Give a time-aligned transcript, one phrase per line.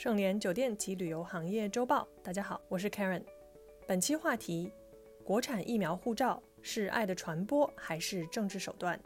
[0.00, 3.22] 盛联酒店及旅游行业周报，大家好，我是 Karen。
[3.86, 4.72] 本期话题：
[5.22, 8.98] 国产疫苗护照是爱的传播还是政治手段？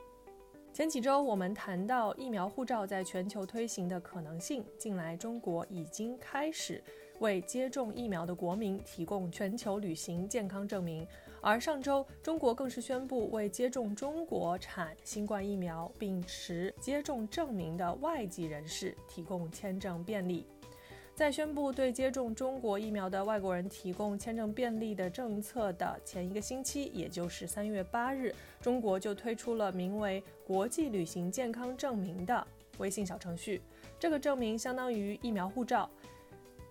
[0.72, 6.80] 前几周我们谈到疫苗护照在全球推行的可能性，近来中国已经开始
[7.19, 11.05] 为接种疫苗的国民提供全球旅行健康证明，
[11.41, 20.47] 而上周中国更是宣布为接种中国产新冠疫苗并持接种证明的外籍人士提供签证便利。
[21.15, 32.45] 在宣布对接种中国疫苗的外国人提供签证便利的政策的前一个星期，也就是三月八日，中国就推出了名为“国际旅行健康证明”的
[32.79, 33.62] 微信小程序。
[33.97, 35.88] 这个证明相当于疫苗护照，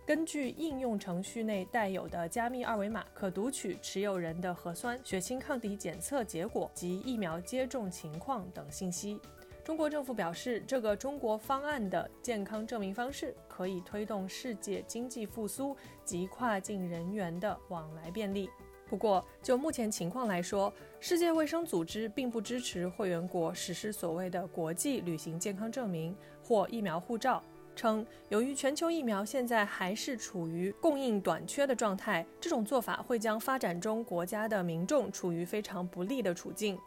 [0.06, 9.18] 根据应用程序内带有的加密二维码，可读取持有人的核酸、血清抗体检测结果及疫苗接种情况等信息。
[9.64, 18.50] 中国政府表示，这个中国方案的健康证明方式可以推动世界经济复苏及跨境人员的往来便利。
[18.90, 27.42] 不过，就目前情况来说，世界卫生组织并不支持会员国实施所谓的国际旅行健康证明或疫苗护照，
[27.74, 36.78] 称由于全球疫苗现在还是处于供应短缺的状态，这种做法会将发展中国家的民众处于非常不利的处境。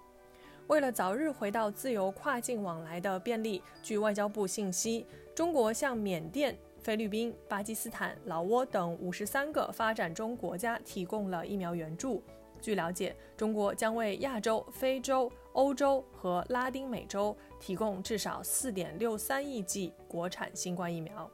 [0.69, 12.21] 为了早日回到自由跨境往来的便利，据外交部信息，中国向缅甸、菲律宾、巴基斯坦、老挝等五十三个发展中国家提供了疫苗援助。
[12.61, 21.31] 据了解，中国将为亚洲、非洲、欧洲和拉丁美洲提供至少四点六三亿剂国产新冠疫苗。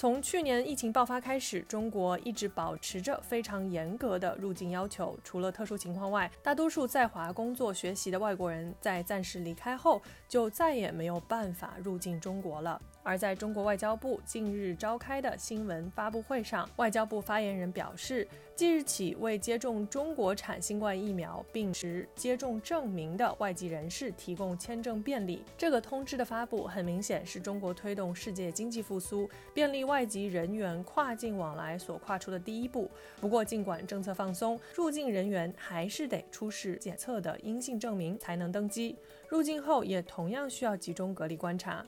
[0.00, 5.14] 从去年疫情爆发开始，中国一直保持着非常严格的入境要求。
[5.22, 12.80] 除了特殊情况外，大多数在华工作学习的外国人在暂时离开后，就再也没有办法入境中国了。
[13.02, 25.42] 而在中国外交部近日召开的新闻发布会上，外交部发言人表示，即日起为接种中国产新冠疫苗并持接种证明的外籍人士提供签证便利。
[25.56, 32.88] 这个通知的发布，很明显是中国推动世界经济复苏、便利外籍人员跨境往来所跨出的第一步。
[33.20, 38.96] 不过，尽管政策放松，入境人员还是得出示检测的阴性证明才能登机，
[39.28, 41.84] 入境后也同样需要集中隔离观察。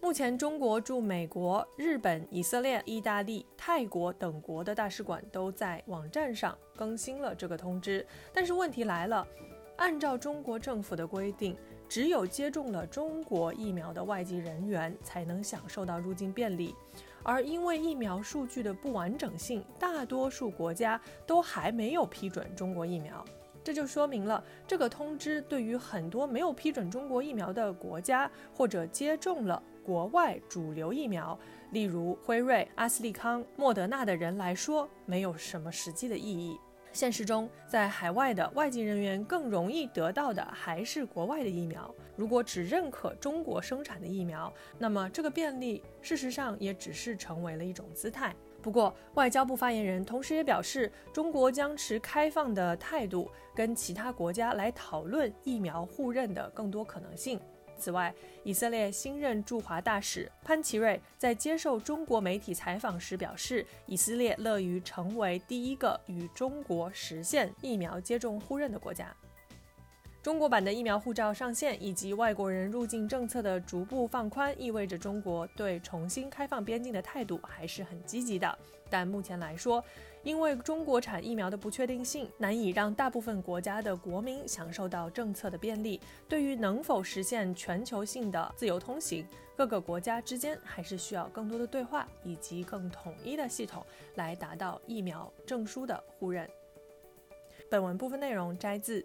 [0.00, 8.04] 目前，中国驻美国、日本、以色列、意大利、泰国等国的大使馆都在网站上更新了这个通知。
[8.32, 9.26] 但是问题来了，
[9.76, 11.56] 按照中国政府的规定，
[11.92, 16.74] 只有接种了中国疫苗的外籍人员才能享受到入境便利。
[17.22, 23.22] 而因为疫苗数据的不完整性，大多数国家都还没有批准中国疫苗。
[23.62, 31.38] 这就说明了，这个通知对于很多没有批准中国疫苗的国家，或者接种了国外主流疫苗，
[31.72, 36.58] 例如辉瑞、阿斯利康、莫德纳的人来说，没有什么实际的意义。
[36.92, 41.92] 现实中，在海外的外籍人员更容易得到的还是国外的疫苗。
[42.16, 48.34] 如果只认可中国生产的疫苗，那么这个便利事实上也只是成为了一种姿态。
[48.60, 57.40] 不过，外交部发言人同时也表示，中国将持开放的态度，跟其他国家来讨论疫苗互认的更多可能性。
[57.82, 69.12] 此外，以色列新任驻华大使潘奇瑞在接受中国媒体采访时表示，以色列乐于成为第一个与中国实现疫苗接种互认的国家。
[70.22, 78.56] 中国版的疫苗护照上线，以及外国人入境政策的逐步放宽，意味着中国对重新开放边境的态度还是很积极的。
[78.88, 79.82] 但目前来说，
[80.22, 86.00] 因为中国产疫苗的不确定性，难以让大部分国家的国民享受到政策的便利。
[86.28, 93.84] 对于能否实现全球性的自由通行，各个国家之间还是需要更多的对话以及更统一的系统
[94.14, 96.48] 来达到疫苗证书的互认。
[97.68, 99.04] 本文部分内容摘自。